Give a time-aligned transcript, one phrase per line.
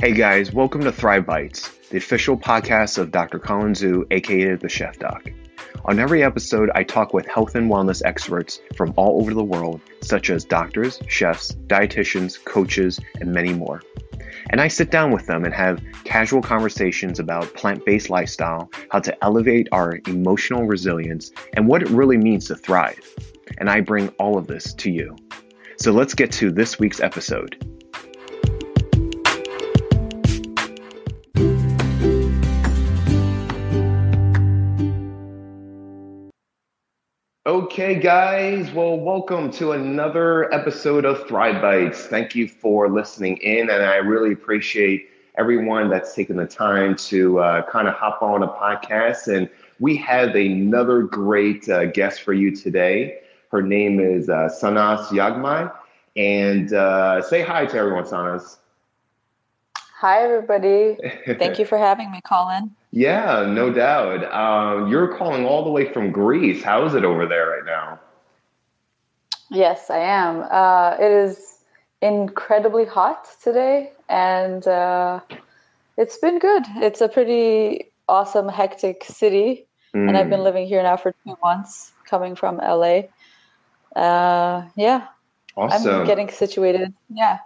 [0.00, 3.38] Hey guys, welcome to Thrive Bites, the official podcast of Dr.
[3.38, 5.30] Colin Zhu, aka the Chef Doc.
[5.84, 9.82] On every episode, I talk with health and wellness experts from all over the world,
[10.00, 13.82] such as doctors, chefs, dietitians, coaches, and many more.
[14.48, 19.00] And I sit down with them and have casual conversations about plant based lifestyle, how
[19.00, 22.98] to elevate our emotional resilience, and what it really means to thrive.
[23.58, 25.14] And I bring all of this to you.
[25.76, 27.79] So let's get to this week's episode.
[37.60, 38.72] Okay, guys.
[38.72, 42.06] Well, welcome to another episode of Thrive Bites.
[42.06, 47.38] Thank you for listening in, and I really appreciate everyone that's taken the time to
[47.40, 49.28] uh, kind of hop on a podcast.
[49.28, 53.18] And we have another great uh, guest for you today.
[53.50, 55.70] Her name is uh, Sanaz Yaghmai,
[56.16, 58.56] and uh, say hi to everyone, Sanas.
[60.00, 60.96] Hi, everybody.
[61.26, 62.74] Thank you for having me, Colin.
[62.90, 64.24] Yeah, no doubt.
[64.32, 66.62] Um, you're calling all the way from Greece.
[66.62, 68.00] How is it over there right now?
[69.50, 70.46] Yes, I am.
[70.50, 71.58] Uh, it is
[72.00, 75.20] incredibly hot today, and uh,
[75.98, 76.62] it's been good.
[76.76, 80.08] It's a pretty awesome, hectic city, mm.
[80.08, 80.46] and I've been hmm.
[80.46, 83.02] living here now for two months, coming from LA.
[83.94, 85.08] Uh, yeah,
[85.58, 85.94] awesome.
[85.94, 86.94] I'm getting situated.
[87.10, 87.40] Yeah.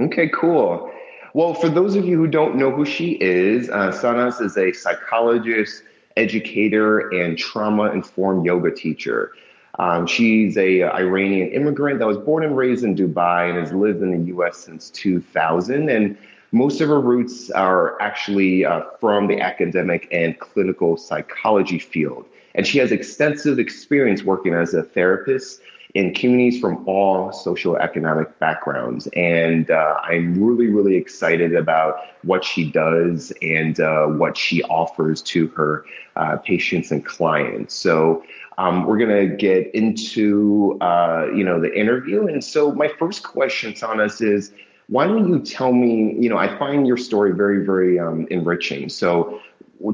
[0.00, 0.90] Okay, cool.
[1.34, 4.72] Well, for those of you who don't know who she is, uh, Sanaz is a
[4.72, 5.82] psychologist,
[6.16, 9.32] educator, and trauma informed yoga teacher.
[9.80, 14.00] Um, she's a Iranian immigrant that was born and raised in Dubai and has lived
[14.00, 14.58] in the U.S.
[14.58, 15.90] since 2000.
[15.90, 16.16] And
[16.52, 22.26] most of her roots are actually uh, from the academic and clinical psychology field.
[22.54, 25.60] And she has extensive experience working as a therapist
[25.94, 29.06] in communities from all social economic backgrounds.
[29.14, 35.22] And uh, I'm really, really excited about what she does and uh, what she offers
[35.22, 37.74] to her uh, patients and clients.
[37.74, 38.24] So
[38.58, 42.26] um, we're going to get into, uh, you know, the interview.
[42.26, 44.52] And so my first question, Sanaz, is
[44.88, 48.88] why don't you tell me, you know, I find your story very, very um, enriching.
[48.88, 49.40] So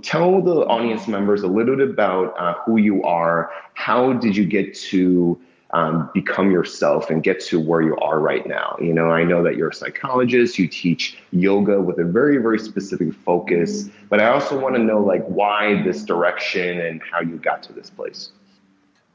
[0.02, 3.50] tell the audience members a little bit about uh, who you are.
[3.74, 5.40] How did you get to
[5.72, 8.76] um, become yourself and get to where you are right now.
[8.80, 12.58] You know, I know that you're a psychologist, you teach yoga with a very, very
[12.58, 17.36] specific focus, but I also want to know like why this direction and how you
[17.36, 18.30] got to this place.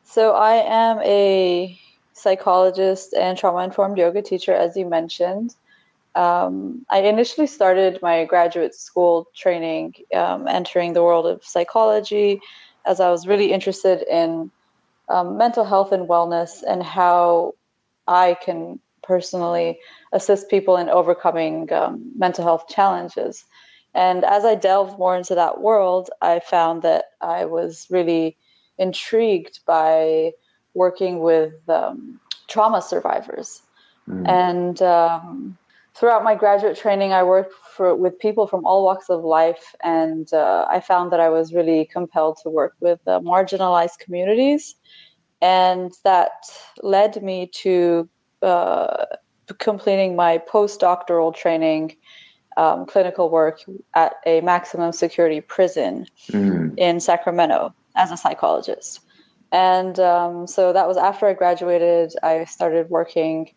[0.03, 1.77] So I am a
[2.13, 5.55] psychologist and trauma informed yoga teacher, as you mentioned.
[6.15, 12.39] Um, I initially started my graduate school training, um, entering the world of psychology,
[12.85, 14.49] as I was really interested in
[15.09, 17.53] um, mental health and wellness and how
[18.07, 19.79] I can personally
[20.13, 23.45] assist people in overcoming um, mental health challenges.
[23.93, 28.35] And as I delved more into that world, I found that I was really
[28.77, 30.33] intrigued by
[30.73, 33.61] working with um, trauma survivors.
[34.09, 34.27] Mm.
[34.27, 35.57] And um,
[35.95, 40.31] throughout my graduate training, I worked for, with people from all walks of life, and
[40.33, 44.75] uh, I found that I was really compelled to work with uh, marginalized communities
[45.41, 46.31] and that
[46.81, 48.09] led me to
[48.41, 49.05] uh,
[49.59, 51.95] completing my postdoctoral training
[52.57, 53.61] um, clinical work
[53.93, 56.73] at a maximum security prison mm.
[56.77, 59.01] in Sacramento as a psychologist.
[59.51, 63.51] And um, so that was after I graduated, I started working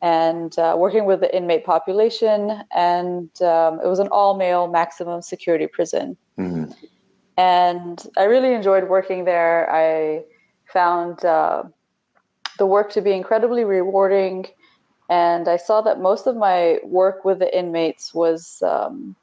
[0.00, 2.62] and uh, working with the inmate population.
[2.74, 6.16] And um, it was an all male maximum security prison.
[6.38, 6.74] Mm.
[7.36, 9.70] And I really enjoyed working there.
[9.72, 10.24] I
[10.72, 11.64] found uh,
[12.58, 14.46] the work to be incredibly rewarding.
[15.08, 19.16] And I saw that most of my work with the inmates was um,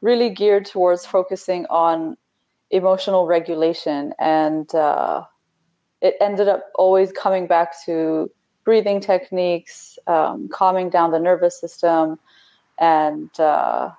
[0.00, 2.16] really geared towards focusing on
[2.70, 4.12] emotional regulation.
[4.18, 5.24] And uh,
[6.00, 8.30] it ended up always coming back to
[8.64, 12.18] breathing techniques, um, calming down the nervous system,
[12.78, 13.90] and uh,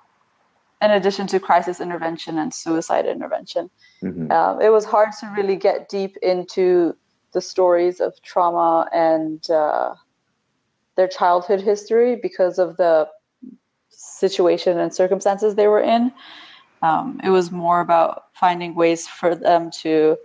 [0.80, 3.70] in addition to crisis intervention and suicide intervention.
[4.02, 4.30] Mm-hmm.
[4.32, 6.96] Um, it was hard to really get deep into
[7.32, 9.94] the stories of trauma and uh,
[10.96, 13.08] their childhood history because of the
[13.88, 16.12] situation and circumstances they were in.
[16.82, 20.16] Um, it was more about finding ways for them to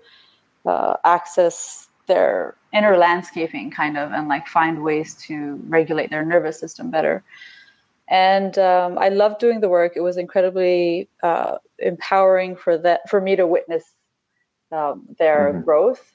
[0.66, 6.60] uh, access their inner landscaping, kind of, and like find ways to regulate their nervous
[6.60, 7.24] system better
[8.08, 9.94] and um, I loved doing the work.
[9.96, 13.84] It was incredibly uh, empowering for that for me to witness
[14.72, 15.62] um, their mm-hmm.
[15.64, 16.14] growth.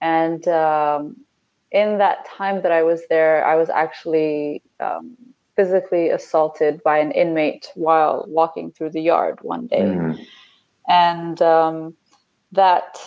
[0.00, 1.18] And um,
[1.70, 5.16] in that time that I was there, I was actually um,
[5.54, 9.82] physically assaulted by an inmate while walking through the yard one day.
[9.82, 10.26] Mm.
[10.88, 11.94] And um,
[12.52, 12.98] that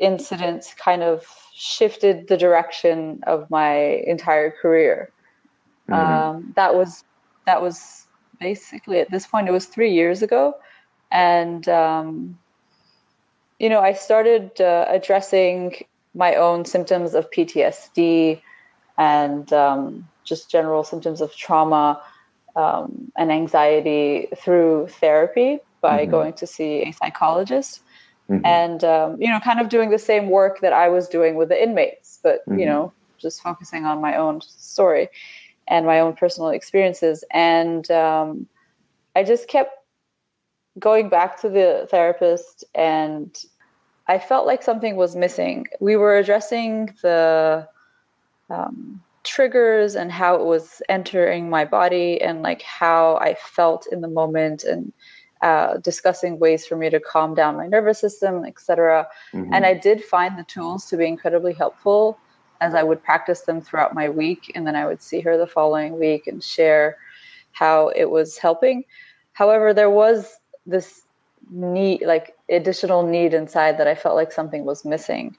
[0.00, 1.26] incident kind of
[1.60, 3.74] shifted the direction of my
[4.06, 5.10] entire career.
[5.90, 5.94] Mm.
[5.94, 7.04] Um, that was
[7.44, 8.06] that was
[8.38, 10.56] basically at this point it was three years ago,
[11.10, 12.38] and um,
[13.58, 15.84] you know I started uh, addressing
[16.14, 18.40] my own symptoms of PTSD
[18.96, 22.00] and um, just general symptoms of trauma
[22.56, 26.10] um, and anxiety through therapy by mm-hmm.
[26.10, 27.82] going to see a psychologist
[28.30, 28.46] mm-hmm.
[28.46, 31.48] and um, you know kind of doing the same work that i was doing with
[31.48, 32.60] the inmates but mm-hmm.
[32.60, 35.08] you know just focusing on my own story
[35.68, 38.46] and my own personal experiences and um,
[39.16, 39.76] i just kept
[40.78, 43.44] going back to the therapist and
[44.06, 47.66] i felt like something was missing we were addressing the
[48.48, 54.00] um, triggers and how it was entering my body and like how I felt in
[54.00, 54.92] the moment and
[55.42, 59.08] uh, discussing ways for me to calm down my nervous system, etc.
[59.32, 59.54] Mm-hmm.
[59.54, 62.18] And I did find the tools to be incredibly helpful
[62.60, 65.46] as I would practice them throughout my week, and then I would see her the
[65.46, 66.98] following week and share
[67.52, 68.84] how it was helping.
[69.32, 71.02] However, there was this
[71.50, 75.36] need, like additional need inside that I felt like something was missing,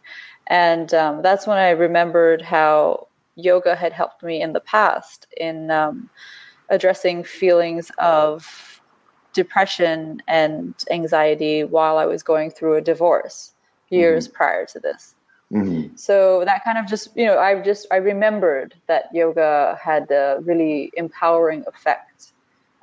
[0.47, 5.69] and um, that's when I remembered how yoga had helped me in the past in
[5.69, 6.09] um,
[6.69, 8.70] addressing feelings of
[9.33, 13.53] depression and anxiety while I was going through a divorce
[13.89, 14.35] years mm-hmm.
[14.35, 15.15] prior to this.
[15.51, 15.95] Mm-hmm.
[15.95, 20.39] So that kind of just, you know, I just, I remembered that yoga had a
[20.41, 22.31] really empowering effect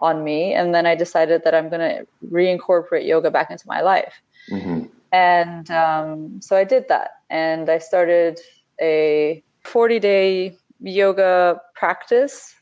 [0.00, 0.52] on me.
[0.52, 4.14] And then I decided that I'm going to reincorporate yoga back into my life.
[4.50, 4.84] Mm-hmm.
[5.12, 7.12] And um, so I did that.
[7.30, 8.38] And I started
[8.80, 12.54] a 40 day yoga practice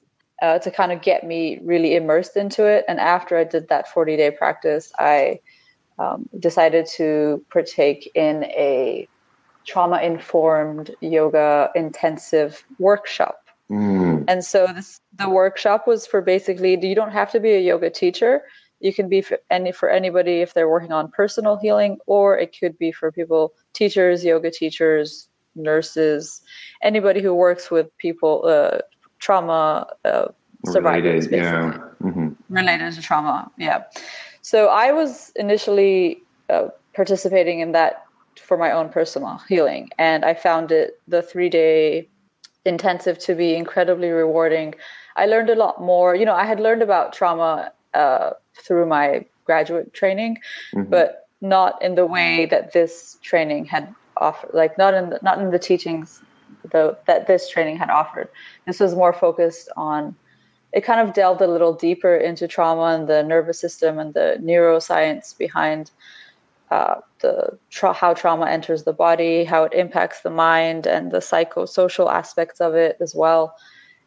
[0.43, 2.85] uh, to kind of get me really immersed into it.
[2.89, 5.41] And after I did that 40 day practice, I
[5.99, 9.09] um, decided to partake in a
[9.67, 13.47] trauma informed yoga intensive workshop.
[13.71, 14.25] Mm.
[14.29, 17.91] And so this the workshop was for basically you don't have to be a yoga
[17.91, 18.43] teacher.
[18.81, 22.55] You can be for any for anybody if they're working on personal healing, or it
[22.59, 26.43] could be for people, teachers, yoga teachers, nurses,
[26.83, 28.79] anybody who works with people, uh,
[29.19, 30.27] trauma uh,
[30.65, 31.79] survivors, related, yeah.
[32.03, 32.29] Mm-hmm.
[32.49, 33.51] related to trauma.
[33.57, 33.85] Yeah.
[34.43, 38.05] So I was initially uh, participating in that
[38.41, 42.09] for my own personal healing, and I found it the three day
[42.65, 44.75] intensive to be incredibly rewarding.
[45.17, 46.15] I learned a lot more.
[46.15, 50.39] You know, I had learned about trauma uh, through my graduate training,
[50.75, 50.91] mm-hmm.
[50.91, 55.39] but not in the way that this training had offered like not in the, not
[55.39, 56.23] in the teachings
[56.73, 58.29] the, that this training had offered
[58.67, 60.15] this was more focused on
[60.73, 64.39] it kind of delved a little deeper into trauma and the nervous system and the
[64.43, 65.91] neuroscience behind
[66.71, 71.19] uh, the tra- how trauma enters the body how it impacts the mind and the
[71.19, 73.55] psychosocial aspects of it as well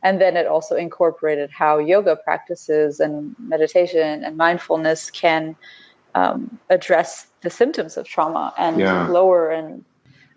[0.01, 5.55] and then it also incorporated how yoga practices and meditation and mindfulness can
[6.15, 9.07] um, address the symptoms of trauma and yeah.
[9.07, 9.83] lower and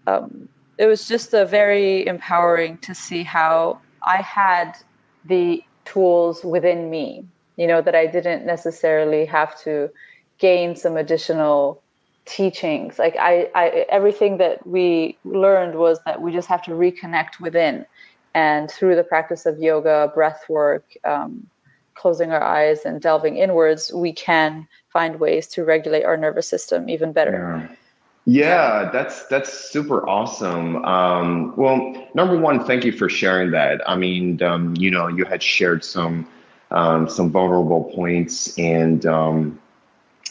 [0.06, 0.48] um,
[0.78, 4.76] it was just a very empowering to see how I had
[5.24, 7.24] the tools within me,
[7.56, 9.90] you know, that I didn't necessarily have to
[10.38, 11.82] gain some additional
[12.24, 12.98] teachings.
[12.98, 17.86] Like I, I everything that we learned was that we just have to reconnect within.
[18.34, 21.46] And through the practice of yoga, breath work, um,
[21.94, 26.88] closing our eyes and delving inwards, we can find ways to regulate our nervous system
[26.88, 27.68] even better.
[27.68, 27.76] Yeah.
[28.24, 30.84] Yeah, that's that's super awesome.
[30.84, 33.82] Um, well, number one, thank you for sharing that.
[33.88, 36.28] I mean, um, you know, you had shared some
[36.70, 39.58] um, some vulnerable points, and um,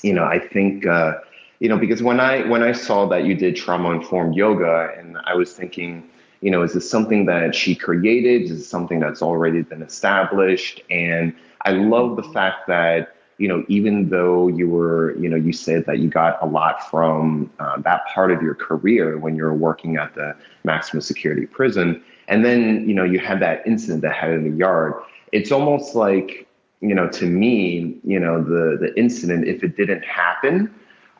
[0.04, 1.16] you know, I think uh,
[1.60, 5.18] you know because when I when I saw that you did trauma informed yoga, and
[5.26, 8.44] I was thinking, you know, is this something that she created?
[8.44, 10.82] Is it something that's already been established?
[10.90, 15.52] And I love the fact that you know, even though you were, you know, you
[15.52, 19.42] said that you got a lot from uh, that part of your career when you
[19.44, 24.04] were working at the maximum security prison, and then, you know, you had that incident
[24.04, 24.94] that happened in the yard.
[25.32, 26.48] It's almost like,
[26.82, 30.72] you know, to me, you know, the the incident, if it didn't happen,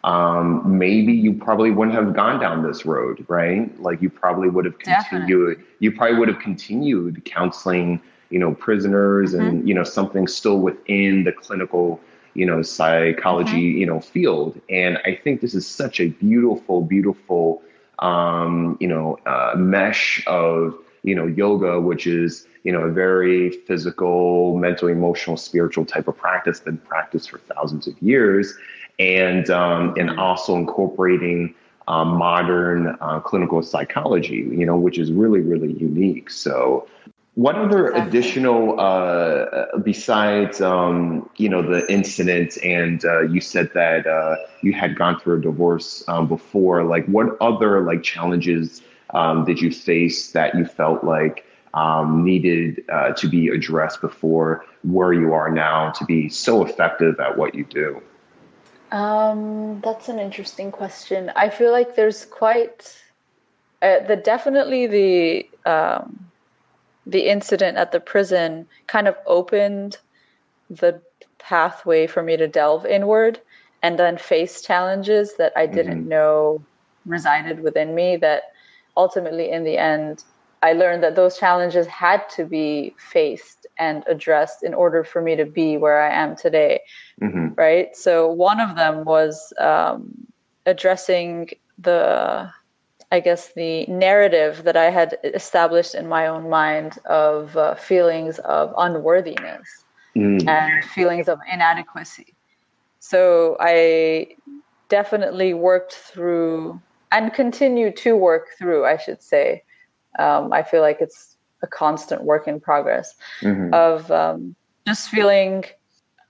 [0.04, 3.66] um, maybe you probably wouldn't have gone down this road, right?
[3.82, 5.56] Like you probably would have continued.
[5.56, 5.66] Definitely.
[5.80, 8.00] You probably would have continued counseling,
[8.30, 9.44] you know, prisoners, mm-hmm.
[9.44, 12.00] and you know, something still within the clinical
[12.34, 14.60] you know psychology you know field.
[14.70, 17.62] And i think this is such a beautiful beautiful
[18.00, 23.50] um, you know uh, mesh of you know yoga which is you know, a very
[23.50, 28.56] physical, mental, emotional, spiritual type of practice, been practiced for thousands of years,
[29.00, 31.56] and um, and also incorporating
[31.88, 36.30] uh, modern uh, clinical psychology, you know, which is really really unique.
[36.30, 36.88] So
[37.36, 43.72] what other additional, uh, uh, besides, um, you know, the incident, and uh, you said
[43.74, 46.84] that uh, you had gone through a divorce um, before.
[46.84, 52.84] Like, what other like challenges um, did you face that you felt like um, needed
[52.92, 57.56] uh, to be addressed before where you are now to be so effective at what
[57.56, 58.02] you do?
[58.92, 61.32] Um, that's an interesting question.
[61.38, 63.02] I feel like there's quite
[63.82, 66.31] uh, the definitely the um,
[67.06, 69.98] the incident at the prison kind of opened
[70.70, 71.02] the
[71.40, 73.40] pathway for me to delve inward
[73.84, 76.10] and then face challenges that I didn't mm-hmm.
[76.10, 76.64] know
[77.06, 78.44] resided within me that
[78.96, 80.24] ultimately in the end
[80.64, 85.36] I learned that those challenges had to be faced and addressed in order for me
[85.36, 86.82] to be where I am today.
[87.20, 87.56] Mm-hmm.
[87.56, 87.96] Right.
[87.96, 90.28] So, one of them was um,
[90.68, 92.52] addressing the
[93.12, 98.40] I guess, the narrative that I had established in my own mind of uh, feelings
[98.40, 99.84] of unworthiness
[100.16, 100.48] mm.
[100.48, 102.34] and feelings of inadequacy.
[103.00, 104.36] So I
[104.88, 106.80] definitely worked through
[107.12, 109.64] and continue to work through, I should say.
[110.20, 113.74] Um, I feel like it's a constant work in progress mm-hmm.
[113.74, 114.56] of um,
[114.88, 115.66] just feeling,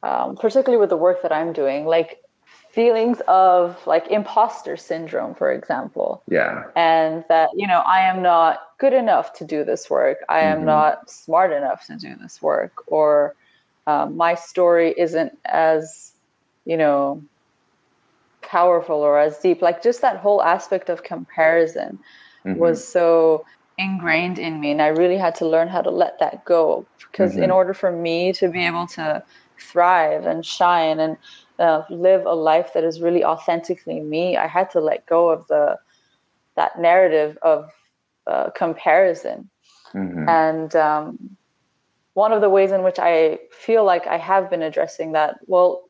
[0.04, 2.21] um, particularly with the work that I'm doing, like
[2.72, 6.24] feelings of like imposter syndrome, for example.
[6.30, 6.64] Yeah.
[6.76, 10.20] And that, you know, I am not good enough to do this work.
[10.30, 10.68] I am mm-hmm.
[10.68, 12.72] not smart enough to do this work.
[12.88, 13.36] Or
[13.88, 16.14] um, my story isn't as,
[16.66, 17.22] you know,
[18.42, 19.62] powerful or as deep.
[19.62, 22.00] Like just that whole aspect of comparison
[22.46, 22.58] mm-hmm.
[22.58, 23.46] was so
[23.78, 24.72] ingrained in me.
[24.72, 26.86] And I really had to learn how to let that go.
[27.00, 27.44] Because mm-hmm.
[27.44, 29.22] in order for me to be able to
[29.60, 31.18] thrive and shine and
[31.62, 35.48] uh, live a life that is really authentically me, I had to let go of
[35.48, 35.78] the
[36.56, 37.72] that narrative of
[38.28, 39.50] uh, comparison.
[39.94, 40.28] Mm-hmm.
[40.28, 41.38] And um,
[42.14, 45.84] one of the ways in which I feel like I have been addressing that, well,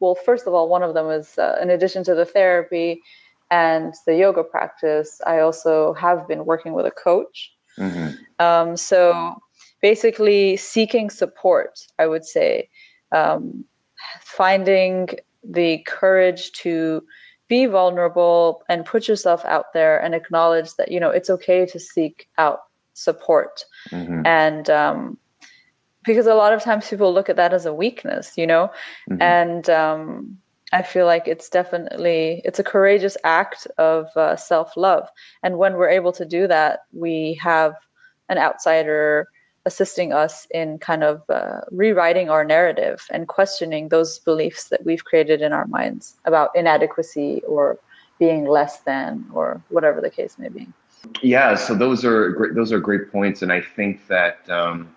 [0.00, 3.02] well, first of all, one of them is uh, in addition to the therapy
[3.50, 7.52] and the yoga practice, I also have been working with a coach.
[7.78, 8.44] Mm-hmm.
[8.44, 9.36] Um, so
[9.82, 12.68] basically, seeking support, I would say.
[13.12, 13.64] Um,
[14.20, 15.08] finding
[15.42, 17.02] the courage to
[17.48, 21.78] be vulnerable and put yourself out there and acknowledge that you know it's okay to
[21.78, 22.60] seek out
[22.94, 24.26] support mm-hmm.
[24.26, 25.18] and um,
[26.04, 28.70] because a lot of times people look at that as a weakness you know
[29.08, 29.22] mm-hmm.
[29.22, 30.36] and um,
[30.72, 35.08] i feel like it's definitely it's a courageous act of uh, self-love
[35.42, 37.74] and when we're able to do that we have
[38.28, 39.28] an outsider
[39.66, 45.04] assisting us in kind of uh, rewriting our narrative and questioning those beliefs that we've
[45.04, 47.76] created in our minds about inadequacy or
[48.18, 50.66] being less than or whatever the case may be.
[51.20, 54.88] Yeah, so those are great, those are great points, and I think that um,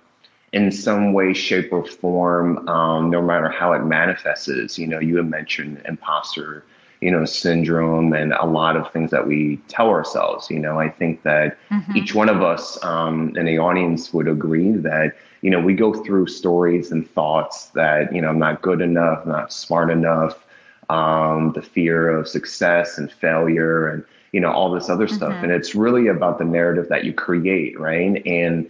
[0.54, 5.18] in some way, shape, or form, um, no matter how it manifests, you know, you
[5.18, 6.64] had mentioned imposter
[7.02, 10.50] you know, syndrome and a lot of things that we tell ourselves.
[10.50, 11.96] You know, I think that mm-hmm.
[11.96, 15.94] each one of us um, in the audience would agree that, you know, we go
[15.94, 20.46] through stories and thoughts that, you know, I'm not good enough, not smart enough,
[20.90, 24.04] um, the fear of success and failure and,
[24.34, 25.16] you know, all this other mm-hmm.
[25.16, 25.34] stuff.
[25.42, 28.22] And it's really about the narrative that you create, right?
[28.26, 28.70] And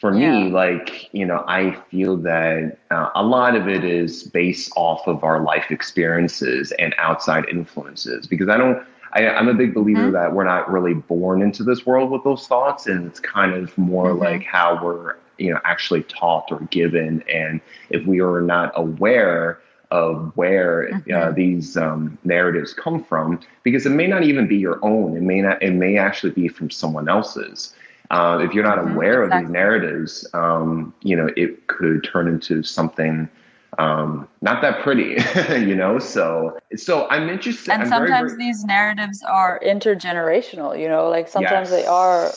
[0.00, 0.44] for yeah.
[0.44, 5.06] me, like, you know, I feel that uh, a lot of it is based off
[5.06, 10.02] of our life experiences and outside influences because I don't, I, am a big believer
[10.02, 10.12] mm-hmm.
[10.12, 12.86] that we're not really born into this world with those thoughts.
[12.86, 14.22] And it's kind of more mm-hmm.
[14.22, 17.24] like how we're, you know, actually taught or given.
[17.28, 21.12] And if we are not aware of where uh, mm-hmm.
[21.12, 25.22] uh, these um, narratives come from, because it may not even be your own, it
[25.22, 27.74] may not, it may actually be from someone else's.
[28.10, 29.44] Uh, if you're not mm-hmm, aware exactly.
[29.44, 33.28] of these narratives, um, you know, it could turn into something
[33.76, 35.16] um, not that pretty,
[35.66, 35.98] you know.
[35.98, 37.70] So, so I'm interested.
[37.70, 40.80] And I'm sometimes very, these narratives are intergenerational.
[40.80, 41.82] You know, like sometimes yes.
[41.82, 42.30] they are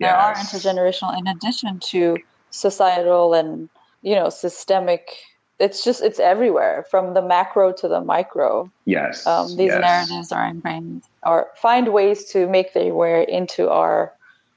[0.00, 0.14] they yes.
[0.14, 1.16] are intergenerational.
[1.18, 2.16] In addition to
[2.50, 3.68] societal and
[4.02, 5.16] you know systemic
[5.58, 9.80] it's just it's everywhere from the macro to the micro yes um, these yes.
[9.80, 14.12] narratives are ingrained or find ways to make their way into our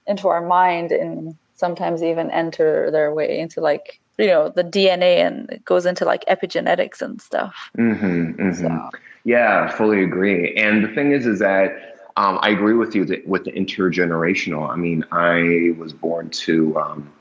[0.10, 5.26] into our mind and sometimes even enter their way into like you know the DNA
[5.26, 7.56] and it goes into like epigenetics and stuff.
[7.78, 8.54] Mm-hmm, mm-hmm.
[8.54, 8.90] So.
[9.24, 10.56] Yeah, fully agree.
[10.56, 14.70] And the thing is, is that um, I agree with you that with the intergenerational.
[14.70, 17.14] I mean, I was born to um,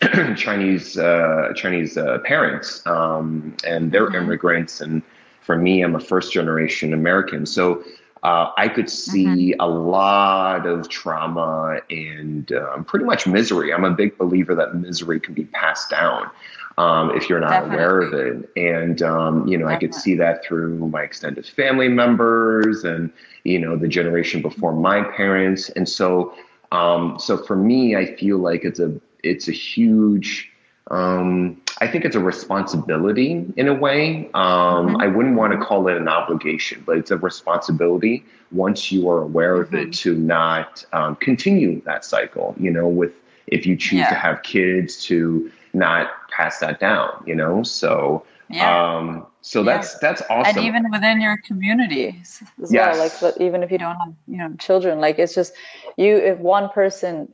[0.36, 4.24] Chinese uh, Chinese uh, parents, um, and they're mm-hmm.
[4.24, 4.80] immigrants.
[4.80, 5.02] And
[5.42, 7.84] for me, I'm a first generation American, so
[8.22, 9.60] uh, I could see mm-hmm.
[9.60, 13.72] a lot of trauma and um, pretty much misery.
[13.72, 16.30] I'm a big believer that misery can be passed down
[16.76, 17.76] um, if you're not Definitely.
[17.76, 18.50] aware of it.
[18.56, 19.74] And, um, you know, Definitely.
[19.74, 23.10] I could see that through my extended family members and,
[23.44, 25.70] you know, the generation before my parents.
[25.70, 26.34] And so,
[26.72, 30.50] um, so for me, I feel like it's a, it's a huge,
[30.90, 34.28] um, I think it's a responsibility in a way.
[34.34, 34.96] Um, mm-hmm.
[34.96, 39.22] I wouldn't want to call it an obligation, but it's a responsibility once you are
[39.22, 39.74] aware mm-hmm.
[39.74, 39.90] of it mm-hmm.
[39.92, 42.54] to not um, continue that cycle.
[42.58, 43.12] You know, with
[43.46, 44.08] if you choose yeah.
[44.10, 47.22] to have kids, to not pass that down.
[47.26, 49.22] You know, so yeah.
[49.42, 49.76] So yeah.
[49.76, 50.58] that's that's awesome.
[50.58, 52.20] And even within your community
[52.62, 53.20] as yes.
[53.22, 55.54] well, like even if you don't have you know children, like it's just
[55.96, 56.16] you.
[56.16, 57.32] If one person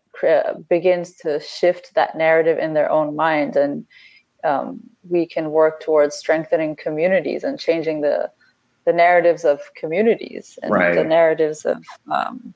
[0.68, 3.84] begins to shift that narrative in their own mind, and
[4.44, 8.30] um, we can work towards strengthening communities and changing the
[8.84, 10.94] the narratives of communities and right.
[10.94, 12.54] the narratives of um,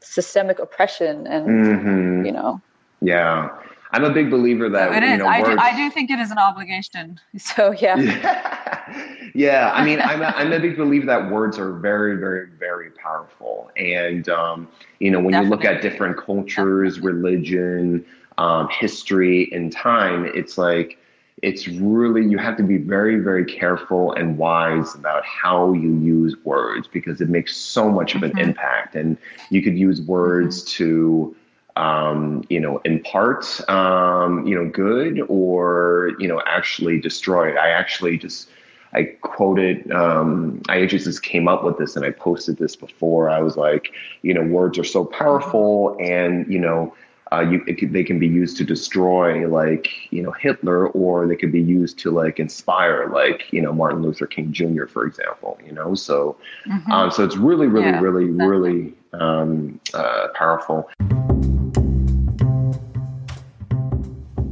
[0.00, 2.26] systemic oppression and mm-hmm.
[2.26, 2.60] you know.
[3.00, 3.48] Yeah.
[3.92, 5.10] I'm a big believer that it is.
[5.12, 7.20] You know, I, do, I do think it is an obligation.
[7.38, 7.96] So yeah.
[7.96, 8.53] Yeah.
[9.34, 9.72] yeah.
[9.74, 13.70] I mean, I'm a, I'm a big believer that words are very, very, very powerful.
[13.76, 14.68] And um,
[15.00, 15.46] you know, when Definitely.
[15.46, 17.22] you look at different cultures, Definitely.
[17.22, 18.06] religion,
[18.38, 20.98] um, history, and time, it's like
[21.42, 26.36] it's really you have to be very, very careful and wise about how you use
[26.44, 28.40] words because it makes so much of an mm-hmm.
[28.40, 28.94] impact.
[28.94, 29.18] And
[29.50, 30.76] you could use words mm-hmm.
[30.76, 31.36] to
[31.76, 37.56] um, you know, in part, um, you know, good or, you know, actually destroyed.
[37.56, 38.48] I actually just,
[38.94, 43.28] I quoted, um, I just came up with this and I posted this before.
[43.28, 43.88] I was like,
[44.22, 46.94] you know, words are so powerful and, you know,
[47.32, 51.34] uh, you, could, they can be used to destroy like, you know, Hitler, or they
[51.34, 55.58] could be used to like inspire, like, you know, Martin Luther King Jr., for example,
[55.66, 56.92] you know, so, mm-hmm.
[56.92, 60.88] um, so it's really, really, yeah, really, really, um, uh, powerful.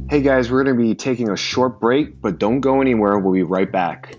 [0.09, 3.17] Hey guys, we're going to be taking a short break, but don't go anywhere.
[3.17, 4.17] We'll be right back.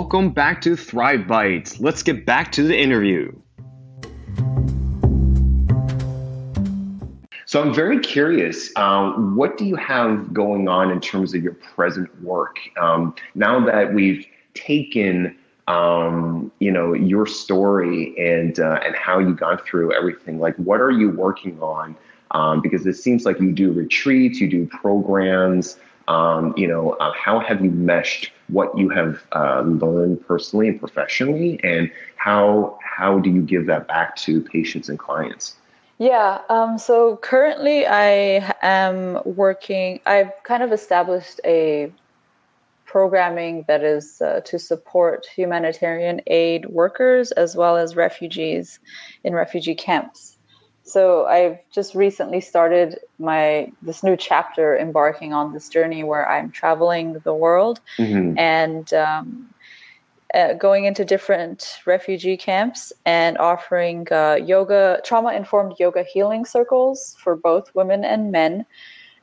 [0.00, 1.80] Welcome back to Thrive Bites.
[1.80, 3.32] Let's get back to the interview.
[7.46, 8.70] So I'm very curious.
[8.76, 13.58] Um, what do you have going on in terms of your present work um, now
[13.66, 19.92] that we've taken um, you know, your story and uh, and how you got through
[19.92, 20.38] everything.
[20.38, 21.96] Like, what are you working on?
[22.30, 25.76] Um, because it seems like you do retreats, you do programs.
[26.08, 30.80] Um, you know, uh, how have you meshed what you have uh, learned personally and
[30.80, 35.56] professionally, and how how do you give that back to patients and clients?
[35.98, 36.40] Yeah.
[36.48, 40.00] Um, so currently, I am working.
[40.06, 41.92] I've kind of established a
[42.86, 48.78] programming that is uh, to support humanitarian aid workers as well as refugees
[49.24, 50.37] in refugee camps.
[50.88, 56.50] So I've just recently started my this new chapter, embarking on this journey where I'm
[56.50, 58.38] traveling the world mm-hmm.
[58.38, 59.54] and um,
[60.34, 67.16] uh, going into different refugee camps and offering uh, yoga, trauma informed yoga healing circles
[67.22, 68.64] for both women and men,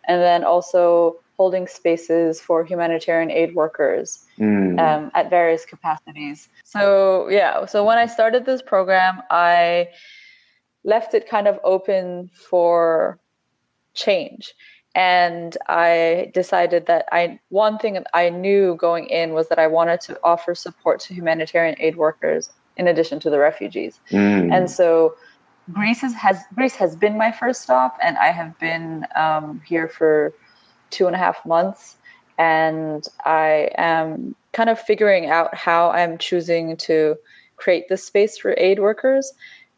[0.07, 4.79] and then also holding spaces for humanitarian aid workers mm.
[4.79, 6.47] um, at various capacities.
[6.63, 9.89] So, yeah, so when I started this program, I
[10.85, 13.19] left it kind of open for
[13.93, 14.53] change.
[14.93, 19.99] And I decided that I one thing I knew going in was that I wanted
[20.01, 23.99] to offer support to humanitarian aid workers in addition to the refugees.
[24.11, 24.55] Mm.
[24.55, 25.15] And so
[25.73, 29.89] Greece has, has Greece has been my first stop, and I have been um, here
[29.89, 30.33] for
[30.91, 31.97] two and a half months.
[32.37, 37.17] And I am kind of figuring out how I'm choosing to
[37.57, 39.33] create this space for aid workers.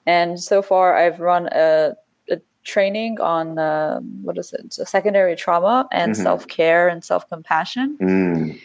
[0.08, 1.94] And so far, I've run a,
[2.30, 6.24] a training on uh, what is it, secondary trauma and mm-hmm.
[6.24, 7.98] self care and self compassion.
[8.02, 8.60] Mm.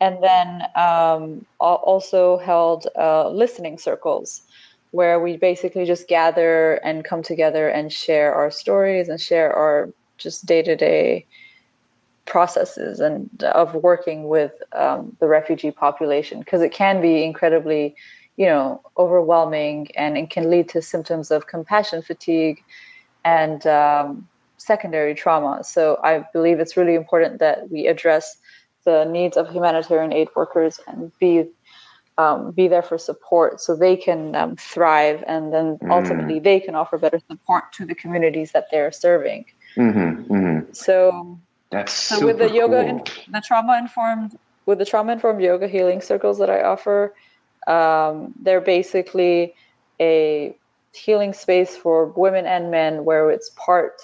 [0.00, 4.42] And then um, also held uh, listening circles
[4.90, 9.88] where we basically just gather and come together and share our stories and share our
[10.18, 11.24] just day to day
[12.26, 17.94] processes and of working with um, the refugee population because it can be incredibly
[18.36, 22.62] you know overwhelming and it can lead to symptoms of compassion fatigue
[23.24, 28.36] and um, secondary trauma so i believe it's really important that we address
[28.84, 31.44] the needs of humanitarian aid workers and be
[32.18, 35.90] um, be there for support so they can um, thrive and then mm.
[35.90, 39.44] ultimately they can offer better support to the communities that they're serving
[39.76, 40.72] mm-hmm, mm-hmm.
[40.72, 41.38] so
[41.70, 43.04] that's so with the yoga cool.
[43.28, 47.14] the trauma informed with the trauma informed yoga healing circles that i offer
[47.66, 49.54] um, they're basically
[50.00, 50.54] a
[50.92, 54.02] healing space for women and men where it's part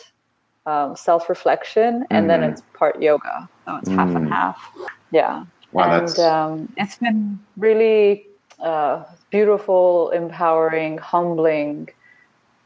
[0.67, 2.29] um, self reflection and mm.
[2.29, 3.95] then it's part yoga so it's mm.
[3.95, 4.31] half and mm.
[4.31, 4.73] half
[5.11, 8.27] yeah Wow, and um, it's been really
[8.61, 11.91] uh, beautiful, empowering, humbling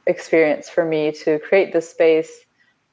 [0.07, 2.45] experience for me to create this space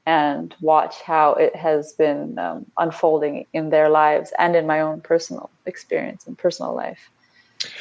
[0.06, 5.02] and watch how it has been um, unfolding in their lives and in my own
[5.02, 7.12] personal experience and personal life.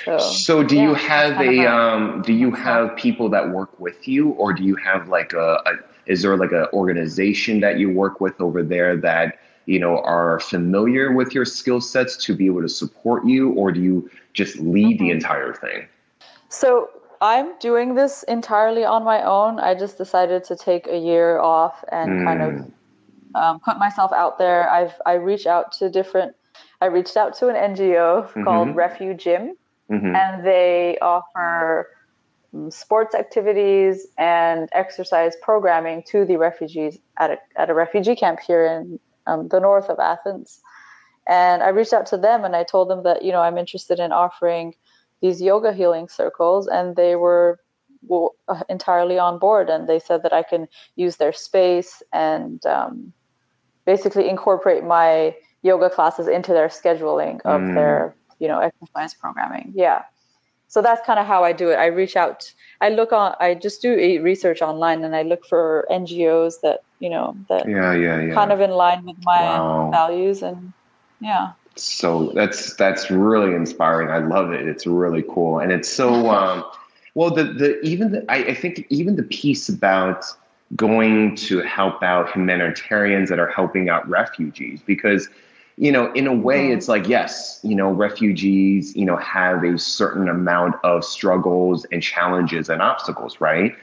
[0.05, 4.09] So, so do yeah, you have a um, do you have people that work with
[4.09, 5.73] you, or do you have like a, a
[6.09, 10.41] is there like an organization that you work with over there that you know are
[10.41, 14.57] familiar with your skill sets to be able to support you or do you just
[14.59, 15.05] lead mm-hmm.
[15.05, 15.87] the entire thing
[16.49, 16.89] so
[17.21, 21.85] i'm doing this entirely on my own i just decided to take a year off
[21.93, 22.25] and mm.
[22.25, 23.37] kind of hmm.
[23.37, 26.35] um, put myself out there i've i reached out to different
[26.81, 28.45] i reached out to an ngo mm-hmm.
[28.45, 29.55] called refuge gym
[29.91, 30.15] mm-hmm.
[30.15, 31.89] and they offer
[32.55, 38.41] um, sports activities and exercise programming to the refugees at a, at a refugee camp
[38.41, 40.61] here in um, the north of Athens.
[41.29, 44.01] And I reached out to them and I told them that, you know, I'm interested
[44.01, 44.75] in offering
[45.21, 46.67] these yoga healing circles.
[46.67, 47.61] And they were
[48.07, 49.69] well, uh, entirely on board.
[49.69, 53.13] And they said that I can use their space and um,
[53.85, 57.75] basically incorporate my yoga classes into their scheduling of mm.
[57.75, 59.73] their, you know, exercise programming.
[59.75, 60.03] Yeah.
[60.69, 61.77] So that's kind of how I do it.
[61.77, 65.47] I reach out, I look on, I just do a research online and I look
[65.47, 69.41] for NGOs that you know that yeah yeah yeah kind of in line with my
[69.41, 69.91] wow.
[69.91, 70.73] values and
[71.21, 76.29] yeah so that's that's really inspiring i love it it's really cool and it's so
[76.31, 76.65] um
[77.15, 80.25] well the the even the, I, I think even the piece about
[80.77, 85.29] going to help out humanitarians that are helping out refugees because
[85.79, 86.77] you know in a way mm-hmm.
[86.77, 92.03] it's like yes you know refugees you know have a certain amount of struggles and
[92.03, 93.75] challenges and obstacles right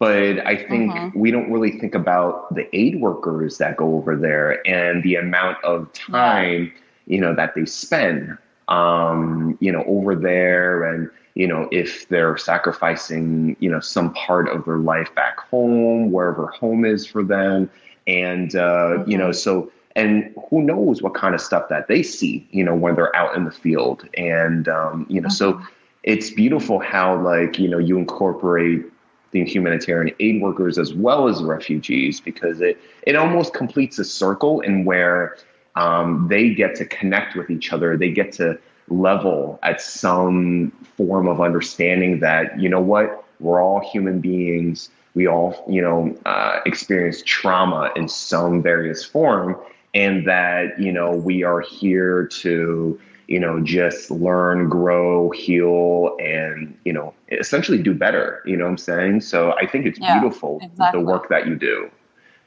[0.00, 1.16] but I think mm-hmm.
[1.16, 5.62] we don't really think about the aid workers that go over there and the amount
[5.62, 7.14] of time, yeah.
[7.14, 10.84] you know, that they spend, um, you know, over there.
[10.84, 16.10] And, you know, if they're sacrificing, you know, some part of their life back home,
[16.10, 17.70] wherever home is for them.
[18.06, 19.10] And, uh, mm-hmm.
[19.10, 19.32] you know, mm-hmm.
[19.34, 23.14] so, and who knows what kind of stuff that they see, you know, when they're
[23.16, 24.08] out in the field.
[24.16, 25.60] And, um, you know, so
[26.02, 28.84] it's beautiful how, like, you know, you incorporate
[29.32, 34.60] the humanitarian aid workers as well as refugees because it it almost completes a circle
[34.60, 35.36] in where
[35.76, 37.96] um, they get to connect with each other.
[37.96, 43.24] They get to level at some form of understanding that you know what?
[43.38, 44.90] We're all human beings.
[45.14, 49.56] We all you know uh, experience trauma in some various form
[49.94, 52.98] and that you know we are here to
[53.30, 58.42] you know, just learn, grow, heal, and, you know, essentially do better.
[58.44, 59.20] You know what I'm saying?
[59.20, 61.00] So I think it's yeah, beautiful, exactly.
[61.00, 61.88] the work that you do.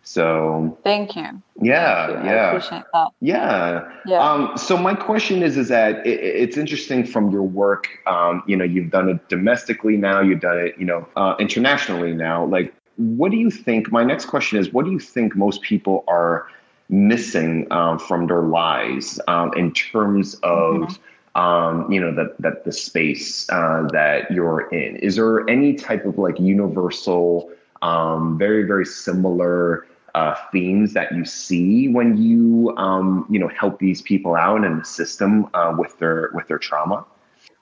[0.04, 1.42] So thank you.
[1.62, 2.30] Yeah, thank you.
[2.30, 2.36] yeah.
[2.36, 3.08] I appreciate that.
[3.22, 3.92] Yeah.
[4.06, 4.30] yeah.
[4.30, 7.88] Um, so my question is, is that it, it's interesting from your work.
[8.06, 10.20] Um, you know, you've done it domestically now.
[10.20, 12.46] You've done it, you know, uh, internationally now.
[12.46, 13.90] Like, what do you think?
[13.90, 16.48] My next question is, what do you think most people are
[16.90, 21.40] missing um, from their lives um, in terms of mm-hmm.
[21.40, 26.06] um, you know that that the space uh, that you're in is there any type
[26.06, 27.50] of like universal
[27.82, 33.80] um, very very similar uh, themes that you see when you um, you know help
[33.80, 37.06] these people out in the system uh, with their with their trauma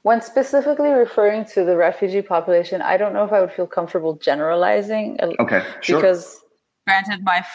[0.03, 4.15] when specifically referring to the refugee population, I don't know if I would feel comfortable
[4.15, 5.19] generalizing.
[5.39, 5.97] Okay, sure.
[5.97, 6.39] Because
[6.87, 7.45] granted, my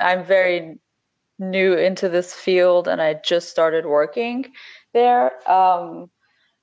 [0.00, 0.78] I'm very
[1.38, 4.52] new into this field and I just started working
[4.92, 5.32] there.
[5.50, 6.10] Um,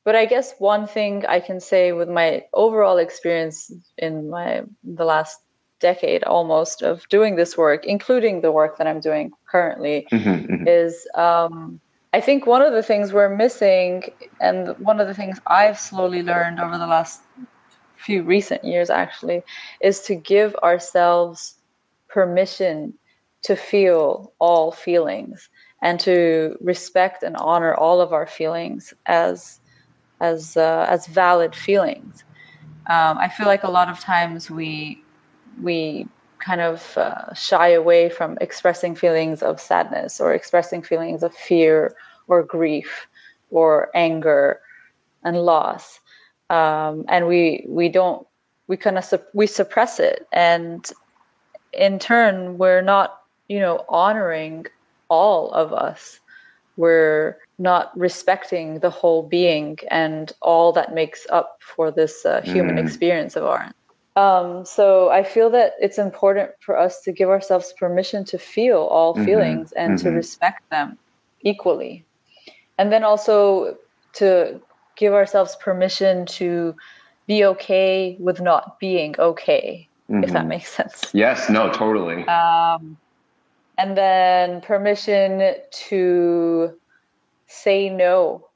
[0.03, 5.05] but I guess one thing I can say with my overall experience in my the
[5.05, 5.39] last
[5.79, 10.67] decade almost of doing this work, including the work that I'm doing currently, mm-hmm, mm-hmm.
[10.67, 11.79] is um,
[12.13, 14.03] I think one of the things we're missing,
[14.39, 17.21] and one of the things I've slowly learned over the last
[17.97, 19.43] few recent years actually,
[19.81, 21.55] is to give ourselves
[22.07, 22.93] permission
[23.43, 25.49] to feel all feelings
[25.81, 29.59] and to respect and honor all of our feelings as
[30.19, 32.23] as uh, as valid feelings.
[32.89, 35.03] Um, I feel like a lot of times we
[35.61, 36.07] we
[36.39, 41.95] kind of uh, shy away from expressing feelings of sadness or expressing feelings of fear
[42.27, 43.07] or grief
[43.51, 44.59] or anger
[45.23, 45.99] and loss
[46.51, 48.27] um, and we we don't
[48.67, 50.91] we kind of sup- we suppress it and
[51.73, 53.20] in turn we're not
[53.51, 54.65] you know honoring
[55.09, 56.19] all of us
[56.77, 62.75] we're not respecting the whole being and all that makes up for this uh, human
[62.77, 62.83] mm.
[62.83, 63.73] experience of ours
[64.15, 68.79] um, so I feel that it's important for us to give ourselves permission to feel
[68.79, 69.25] all mm-hmm.
[69.25, 70.09] feelings and mm-hmm.
[70.09, 70.97] to respect them
[71.41, 72.03] equally.
[72.77, 73.77] And then also
[74.13, 74.59] to
[74.97, 76.75] give ourselves permission to
[77.25, 80.23] be okay with not being okay, mm-hmm.
[80.25, 80.49] if that mm-hmm.
[80.49, 81.09] makes sense.
[81.13, 82.27] Yes, no, totally.
[82.27, 82.97] Um,
[83.81, 86.71] and then permission to
[87.47, 88.47] say no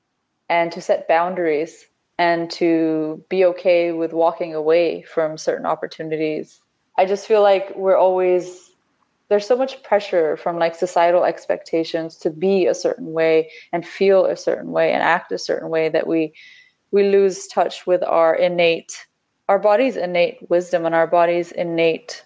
[0.49, 1.88] and to set boundaries
[2.19, 6.61] and to be okay with walking away from certain opportunities.
[6.99, 8.71] I just feel like we're always
[9.27, 14.27] there's so much pressure from like societal expectations to be a certain way and feel
[14.27, 16.33] a certain way and act a certain way that we
[16.91, 19.07] we lose touch with our innate
[19.49, 22.23] our body's innate wisdom and our body's innate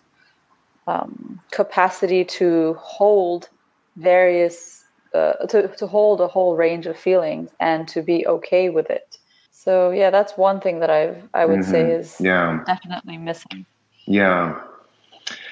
[0.90, 3.50] um, capacity to hold
[3.96, 8.90] various uh, to, to hold a whole range of feelings and to be okay with
[8.90, 9.20] it
[9.60, 11.72] so yeah, that's one thing that I've I would mm-hmm.
[11.72, 13.66] say is yeah definitely missing.
[14.06, 14.58] Yeah.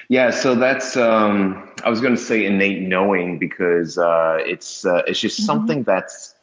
[0.08, 5.02] Yeah, so that's um, I was going to say innate knowing because uh, it's uh,
[5.06, 5.46] it's just mm-hmm.
[5.46, 6.34] something that's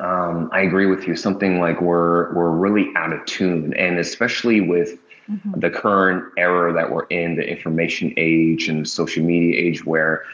[0.00, 1.14] um, I agree with you.
[1.14, 4.98] Something like we're we're really out of tune, and especially with
[5.30, 5.60] mm-hmm.
[5.60, 10.24] the current era that we're in, the information age and the social media age, where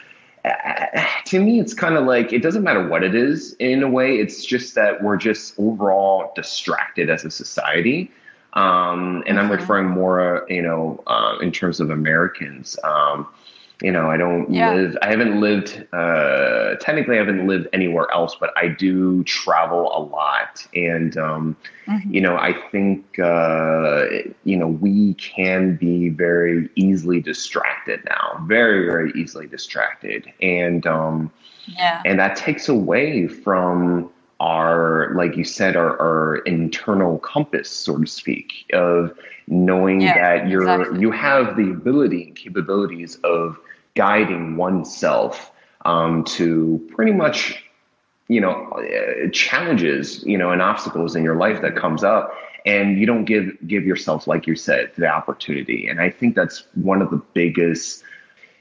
[1.24, 4.16] to me, it's kind of like it doesn't matter what it is in a way.
[4.16, 8.10] It's just that we're just overall distracted as a society.
[8.52, 12.78] Um, and I'm referring more, you know, uh, in terms of Americans.
[12.84, 13.26] Um,
[13.82, 14.72] you know, I don't yeah.
[14.72, 19.90] live, I haven't lived, uh, technically, I haven't lived anywhere else, but I do travel
[19.94, 20.64] a lot.
[20.74, 21.56] And, um,
[21.86, 22.14] mm-hmm.
[22.14, 24.06] you know, I think, uh,
[24.44, 30.32] you know, we can be very easily distracted now, very, very easily distracted.
[30.40, 31.32] And, um,
[31.66, 32.00] yeah.
[32.04, 34.10] and that takes away from,
[34.44, 39.16] our like you said our, our internal compass so to speak of
[39.48, 41.00] knowing yeah, that you're exactly.
[41.00, 43.58] you have the ability and capabilities of
[43.94, 45.50] guiding oneself
[45.86, 47.64] um, to pretty much
[48.28, 52.30] you know uh, challenges you know and obstacles in your life that comes up
[52.66, 56.64] and you don't give give yourself like you said the opportunity and i think that's
[56.74, 58.04] one of the biggest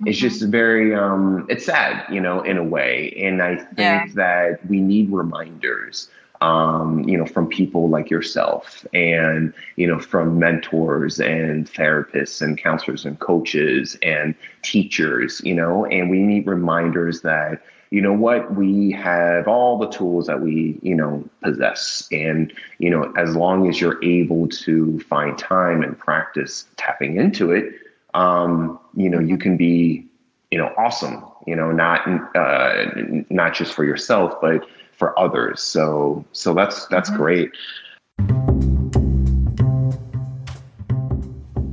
[0.03, 0.09] mm-hmm.
[0.09, 4.05] it's just very um it's sad you know in a way and i think yeah.
[4.13, 6.09] that we need reminders
[6.43, 12.57] um, you know, from people like yourself and, you know, from mentors and therapists and
[12.57, 18.55] counselors and coaches and teachers, you know, and we need reminders that, you know what,
[18.55, 22.09] we have all the tools that we, you know, possess.
[22.11, 27.51] And, you know, as long as you're able to find time and practice tapping into
[27.51, 27.73] it,
[28.13, 30.05] um, you know, you can be,
[30.51, 32.85] you know, awesome, you know, not, uh,
[33.29, 34.65] not just for yourself, but,
[35.03, 35.61] for others.
[35.61, 37.17] So so that's that's mm-hmm.
[37.17, 37.51] great.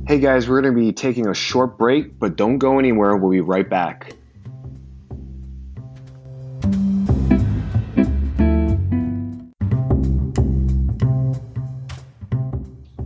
[0.07, 3.15] Hey guys, we're going to be taking a short break, but don't go anywhere.
[3.15, 4.13] We'll be right back.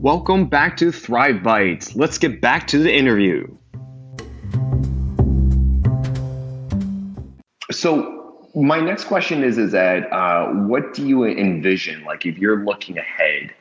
[0.06, 1.96] Welcome back to Thrive Bites.
[1.96, 3.48] Let's get back to the interview.
[7.72, 12.64] So, my next question is is that uh, what do you envision like if you're
[12.64, 13.52] looking ahead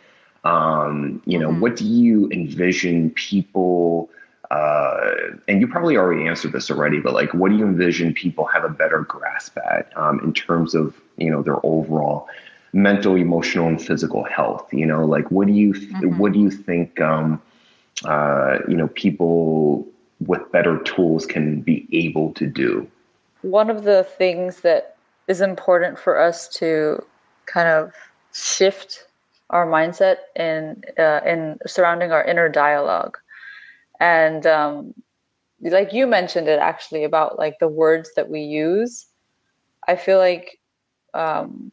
[0.45, 1.61] um, you know mm-hmm.
[1.61, 4.11] what do you envision people
[4.51, 5.13] uh,
[5.49, 8.65] and you probably already answered this already but like what do you envision people have
[8.65, 12.29] a better grasp at um, in terms of you know their overall
[12.75, 16.19] mental emotional and physical health you know like what do you mm-hmm.
[16.19, 17.41] what do you think um,
[18.05, 19.87] uh, you know people
[20.27, 22.87] with better tools can be able to do
[23.43, 24.97] one of the things that
[25.29, 27.01] is important for us to
[27.47, 27.93] kind of
[28.33, 29.07] shift
[29.51, 33.17] our mindset in uh, in surrounding our inner dialogue
[34.01, 34.93] and um,
[35.61, 39.07] like you mentioned it actually about like the words that we use
[39.87, 40.59] i feel like
[41.15, 41.71] um,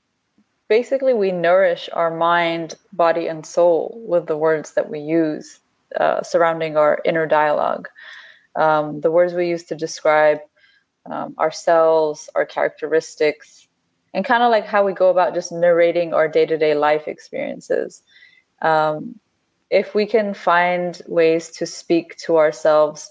[0.72, 5.60] basically we nourish our mind body and soul with the words that we use
[6.00, 7.90] uh, surrounding our inner dialogue
[8.56, 10.40] um, the words we use to describe
[11.06, 13.68] um, ourselves, our characteristics,
[14.14, 17.08] and kind of like how we go about just narrating our day to day life
[17.08, 18.04] experiences.
[18.62, 19.20] Um,
[19.70, 23.10] if we can find ways to speak to ourselves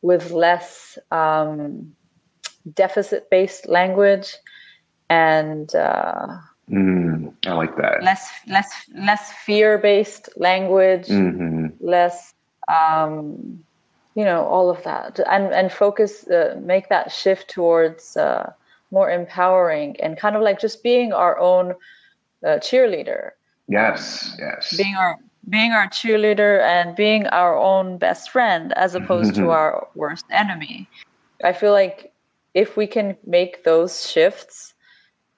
[0.00, 1.92] with less um,
[2.74, 4.36] deficit based language
[5.10, 6.38] and uh,
[6.70, 8.02] Mm, I like that.
[8.02, 11.08] Less, less, less fear-based language.
[11.08, 11.66] Mm-hmm.
[11.80, 12.34] Less,
[12.68, 13.64] um,
[14.14, 18.52] you know, all of that, and and focus, uh, make that shift towards uh,
[18.90, 21.74] more empowering and kind of like just being our own
[22.44, 23.30] uh, cheerleader.
[23.68, 24.76] Yes, yes.
[24.76, 25.16] Being our
[25.48, 30.88] being our cheerleader and being our own best friend as opposed to our worst enemy.
[31.44, 32.12] I feel like
[32.54, 34.74] if we can make those shifts,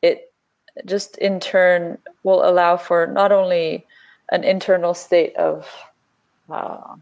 [0.02, 0.29] it
[0.84, 3.86] just in turn will allow for not only
[4.32, 5.68] an internal state of,
[6.50, 6.94] uh,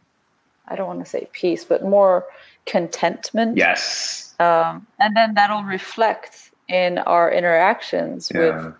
[0.66, 2.26] I don't want to say peace, but more
[2.66, 3.57] contentment.
[3.57, 4.35] Yes.
[4.40, 8.40] Um, and then that'll reflect in our interactions Yeah.
[8.40, 8.74] with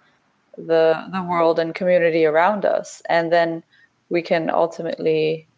[0.67, 3.63] the the world and community around us, and then
[4.11, 5.49] we can ultimately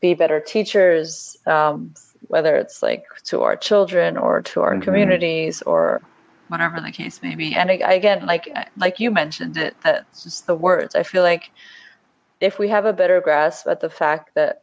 [0.00, 1.94] be better teachers, um,
[2.28, 4.82] whether it's like to our children or to our Mhm.
[4.82, 6.02] communities or
[6.48, 7.54] whatever the case may be.
[7.54, 10.94] And again, like like you mentioned it, that's just the words.
[10.94, 11.50] I feel like
[12.40, 14.62] if we have a better grasp at the fact that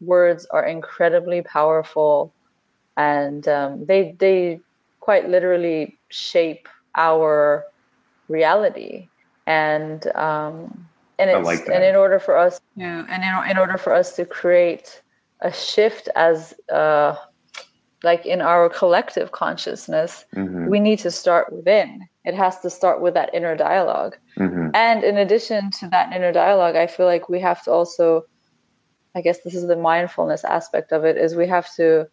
[0.00, 2.32] words are incredibly powerful
[2.96, 4.60] and um, they they
[5.00, 7.64] quite literally shape our
[8.28, 9.08] reality
[9.46, 11.74] and um, and I it's like that.
[11.74, 15.02] and in order for us to and in, in order for us to create
[15.40, 17.16] a shift as uh,
[18.02, 20.68] like in our collective consciousness Mhm.
[20.68, 24.70] we need to start within it has to start with that inner dialogue Mhm.
[24.74, 28.22] and in addition to that inner dialogue i feel like we have to also
[29.14, 32.06] i guess this is the mindfulness aspect of it is we have to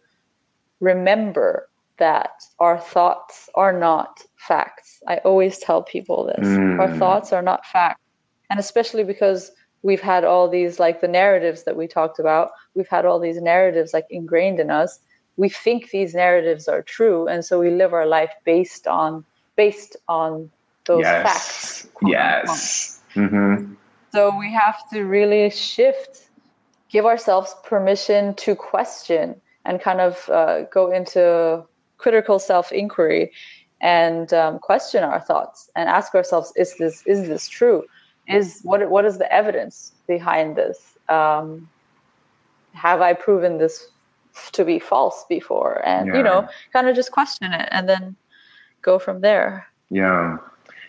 [0.80, 1.68] remember
[1.98, 6.46] that our thoughts are not facts i always tell people this
[6.80, 6.98] our Mm.
[6.98, 8.00] thoughts are not facts
[8.50, 12.88] and especially because we've had all these like the narratives that we talked about we've
[12.88, 14.98] had all these narratives like ingrained in us
[15.36, 19.24] we think these narratives are true and so we live our life based on
[19.56, 20.50] based on
[20.86, 21.22] those yes.
[21.22, 22.12] facts quote.
[22.12, 23.00] Yes.
[23.14, 23.74] Mm-hmm.
[24.12, 26.28] So we have to really shift,
[26.88, 31.64] give ourselves permission to question and kind of uh, go into
[31.98, 33.32] critical self inquiry
[33.80, 37.84] and um, question our thoughts and ask ourselves: Is this is this true?
[38.28, 40.96] Is what what is the evidence behind this?
[41.08, 41.68] Um,
[42.72, 43.88] have I proven this
[44.52, 45.82] to be false before?
[45.84, 46.16] And Yeah.
[46.16, 48.16] you know, kind of just question it and then
[48.82, 49.66] go from there.
[49.90, 50.38] Yeah.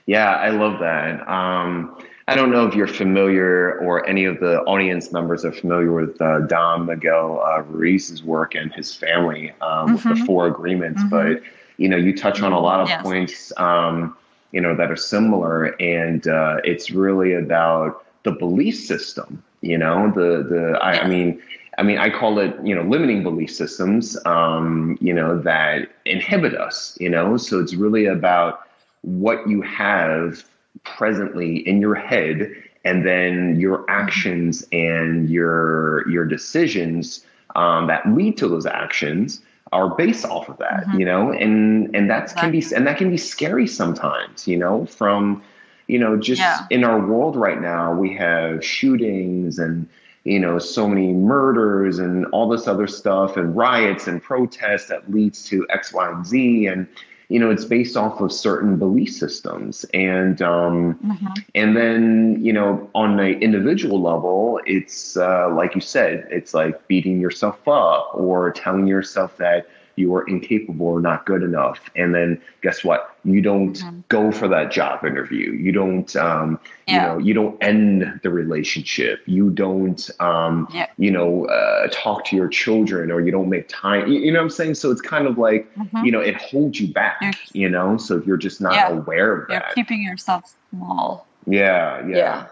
[0.05, 1.27] Yeah, I love that.
[1.27, 5.91] Um, I don't know if you're familiar or any of the audience members are familiar
[5.91, 10.25] with uh, Don Miguel uh, Ruiz's work and his family um, with the Mhm.
[10.25, 11.03] four agreements.
[11.03, 11.09] Mhm.
[11.09, 11.41] But,
[11.77, 13.01] you know, you touch on a lot of Yes.
[13.03, 14.15] points, um,
[14.51, 15.75] you know, that are similar.
[15.79, 21.41] And uh, it's really about the belief system, you know, the, the, I, I mean,
[21.77, 26.55] I mean, I call it, you know, limiting belief systems, um, you know, that inhibit
[26.55, 28.61] us, you know, so it's really about
[29.01, 30.43] what you have
[30.83, 32.51] presently in your head
[32.85, 39.89] and then your actions and your your decisions um, that lead to those actions are
[39.95, 40.99] based off of that Mhm.
[40.99, 44.85] you know and and that can be and that can be scary sometimes you know
[44.85, 45.41] from
[45.87, 46.59] you know just Yeah.
[46.69, 49.87] in our world right now we have shootings and
[50.25, 55.09] you know so many murders and all this other stuff and riots and protests that
[55.09, 56.87] leads to x y and z and
[57.29, 61.43] you know it's based off of certain belief systems and um Mhm.
[61.55, 66.87] and then you know on an individual level it's uh, like you said it's like
[66.87, 72.13] beating yourself up or telling yourself that you are incapable or not good enough and
[72.13, 74.03] then guess what you don't Mhm.
[74.09, 79.21] go for that job interview you don't um, you know you don't end the relationship
[79.25, 80.87] you don't um, Yeah.
[80.97, 84.39] you know uh, talk to your children or you don't make time you, you know
[84.39, 86.05] what i'm saying so it's kind of like Mhm.
[86.05, 88.89] you know it holds you back You're- you know so if you're just not Yeah.
[88.89, 91.25] aware of You're that keeping yourself small.
[91.47, 92.45] yeah, yeah.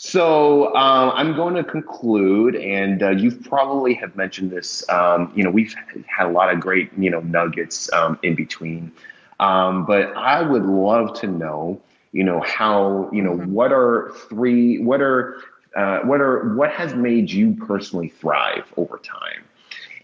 [0.00, 4.88] So um, I'm going to conclude, and uh, you've probably have mentioned this.
[4.88, 5.74] Um, you know, we've
[6.06, 8.92] had a lot of great, you know, nuggets um, in between.
[9.40, 11.80] Um, but I would love to know,
[12.12, 13.46] you know, how, you know, Mhm.
[13.48, 15.36] what are three, what are,
[15.74, 19.44] uh, what are, what has made you personally thrive over time?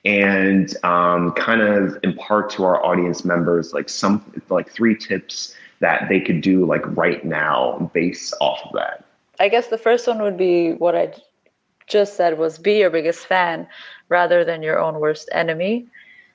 [0.07, 6.09] and um, kind of impart to our audience members like some like three tips that
[6.11, 9.04] they could do like right now based off of that
[9.41, 11.13] I guess the first one would be what I
[11.89, 13.67] just said was be your biggest fan
[14.09, 15.87] rather than your own worst enemy.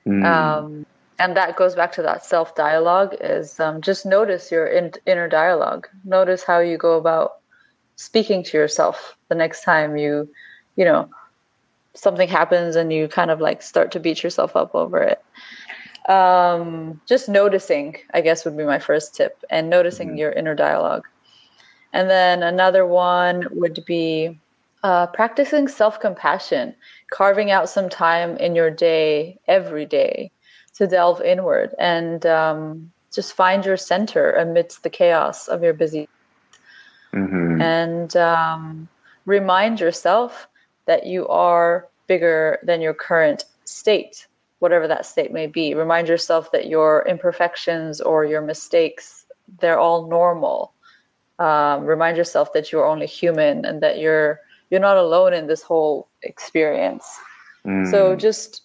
[0.06, 0.84] Mm, Um,
[1.18, 5.28] and that goes back to that self dialogue is um, just notice your in- inner
[5.28, 5.86] dialogue.
[6.04, 7.32] Notice how you go about
[7.96, 10.28] speaking to yourself the next time you,
[10.76, 11.08] you know,
[11.94, 15.18] something happens and you kind of like start to beat yourself up over it.
[16.10, 20.18] Um, just noticing, I guess, would be my first tip, and noticing Mhm.
[20.18, 21.04] your inner dialogue.
[21.92, 24.38] And then another one would be
[24.82, 26.74] uh, practicing self compassion,
[27.10, 30.30] carving out some time in your day, every day,
[30.74, 36.08] to delve inward and um, just find your center amidst the chaos of your busy.
[37.12, 37.60] Mm-hmm.
[37.60, 38.88] And um,
[39.26, 40.48] remind yourself
[40.86, 44.26] that you are bigger than your current state,
[44.60, 45.74] whatever that state may be.
[45.74, 49.26] Remind yourself that your imperfections or your mistakes,
[49.58, 50.72] they're all normal.
[51.40, 55.62] Um, remind yourself that you're only human and that you're you're not alone in this
[55.62, 57.04] whole experience.
[57.66, 57.90] Mm.
[57.90, 58.62] So just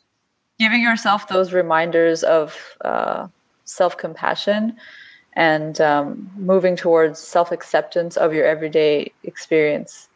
[0.60, 3.28] giving yourself those reminders of uh,
[3.64, 4.78] self compassion
[5.34, 10.10] and um, moving towards self acceptance of your everyday experience.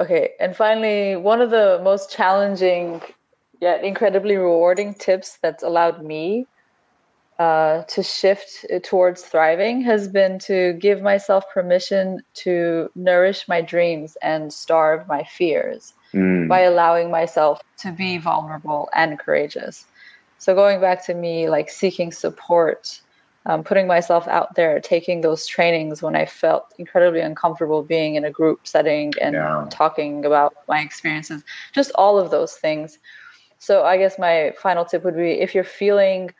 [0.00, 3.02] Okay, and finally, one of the most challenging
[3.60, 6.46] yet incredibly rewarding tips that's allowed me
[7.38, 14.16] uh, to shift towards thriving has been to give myself permission to nourish my dreams
[14.22, 16.48] and starve my fears mm.
[16.48, 19.84] by allowing myself to be vulnerable and courageous.
[20.38, 23.00] So, going back to me, like seeking support
[23.46, 28.24] um, putting myself out there, taking those trainings when I felt incredibly uncomfortable being in
[28.24, 29.66] a group setting and yeah.
[29.70, 32.98] talking about my experiences, just all of those things.
[33.58, 36.30] So, I guess my final tip would be if you're feeling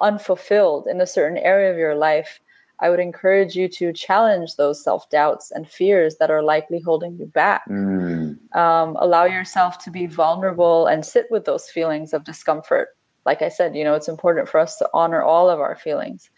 [0.00, 2.40] unfulfilled in a certain area of your life,
[2.80, 7.16] I would encourage you to challenge those self doubts and fears that are likely holding
[7.18, 7.62] you back.
[7.68, 8.38] Mm.
[8.54, 12.88] Um, allow yourself to be vulnerable and sit with those feelings of discomfort.
[13.24, 16.30] Like I said, you know, it's important for us to honor all of our feelings.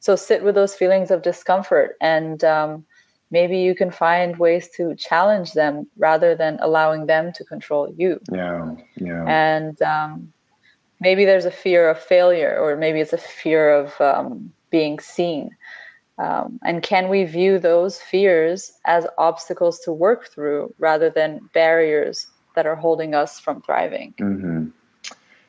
[0.00, 2.84] So sit with those feelings of discomfort and um,
[3.30, 8.20] maybe you can find ways to challenge them rather than allowing them to control you.
[8.30, 9.24] Yeah, yeah.
[9.26, 10.33] And um,
[11.04, 15.50] maybe there's a fear of failure, or maybe it's a fear of um, being seen.
[16.16, 22.26] Um, and can we view those fears as obstacles to work through rather than barriers
[22.54, 24.14] that are holding us from thriving?
[24.18, 24.68] Mm-hmm.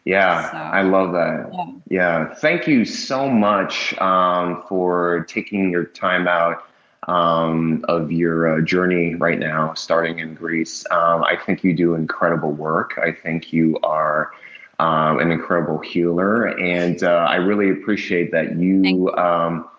[0.03, 1.49] Yeah, so, I love that.
[1.53, 1.71] Yeah.
[1.89, 2.33] yeah.
[2.35, 6.65] Thank you so much um, for taking your time out
[7.07, 10.85] um, of your uh, journey right now, starting in Greece.
[10.91, 12.99] Um, I think you do incredible work.
[13.01, 14.31] I think you are
[14.80, 16.47] um, an incredible healer.
[16.59, 18.82] And uh, I really appreciate that you.
[18.84, 19.15] you.
[19.15, 19.69] Um,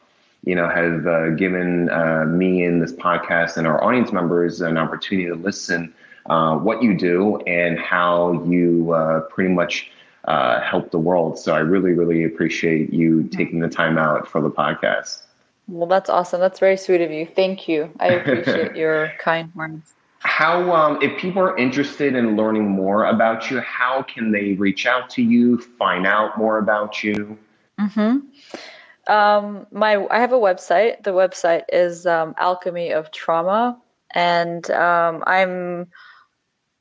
[0.44, 4.78] you know, have uh, given uh, me and this podcast and our audience members an
[4.78, 5.92] opportunity to listen
[6.26, 9.90] uh, what you do and how you uh, pretty much
[10.24, 11.38] uh, help the world.
[11.38, 13.28] So I really, really appreciate you mm-hmm.
[13.28, 15.22] taking the time out for the podcast.
[15.68, 16.40] Well, that's awesome.
[16.40, 17.26] That's very sweet of you.
[17.26, 17.90] Thank you.
[17.99, 19.95] I appreciate your kind words.
[20.20, 24.86] How, um, if people are interested in learning more about you, how can they reach
[24.86, 27.38] out to you, find out more about you?
[27.78, 29.12] Mm-hmm.
[29.12, 31.04] Um, my, I have a website.
[31.04, 33.78] The website is um, Alchemy of Trauma,
[34.14, 35.88] and um, I'm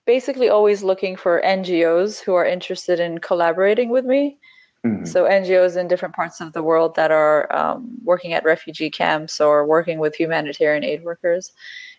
[0.05, 4.38] basically always looking for NGOs who are interested in collaborating with me.
[4.86, 5.05] Mm-hmm.
[5.05, 9.41] So NGOs in different parts of the world that are um, working at refugee camps
[9.41, 11.53] or working with humanitarian aid workers.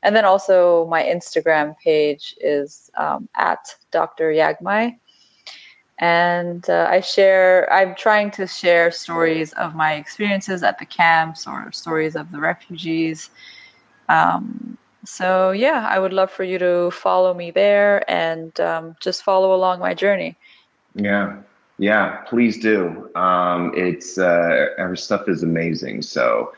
[0.04, 4.30] And then also my Instagram page is um, at Dr.
[4.30, 4.96] Yaghmai.
[5.98, 11.46] And uh, I share, I'm trying to share stories of my experiences at the camps
[11.46, 13.30] or stories of the refugees.
[14.08, 19.24] Um, so yeah, I would love for you to follow me there and um, just
[19.24, 20.36] follow along my journey.
[20.94, 21.38] Yeah,
[21.78, 23.10] yeah, please do.
[23.14, 26.02] Um, it's uh, our stuff is amazing.
[26.02, 26.52] So,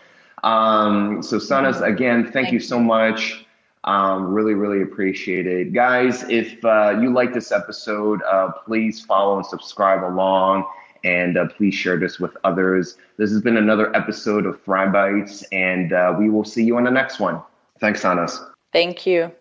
[0.45, 3.45] um, so Sanaz, again, thank, thank you so much.
[3.85, 6.25] Um, really, really appreciate it, guys.
[6.29, 10.67] If uh, you like this episode, uh, please follow and subscribe along,
[11.05, 12.97] and uh, please share this with others.
[13.17, 16.85] This has been another episode of Thrive Bites, and uh, we will see you on
[16.85, 17.41] the next one.
[17.81, 18.39] Thanks, Sanaz.
[18.73, 19.33] Thank you.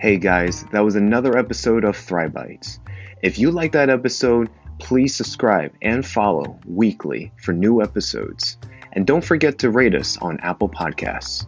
[0.00, 2.80] Hey guys, that was another episode of Thrive Bites.
[3.20, 4.48] If you like that episode,
[4.78, 8.56] please subscribe and follow weekly for new episodes.
[8.92, 11.44] And don't forget to rate us on Apple Podcasts.